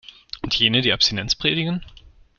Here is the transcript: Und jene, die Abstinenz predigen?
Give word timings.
Und 0.41 0.55
jene, 0.55 0.81
die 0.81 0.93
Abstinenz 0.93 1.35
predigen? 1.35 1.85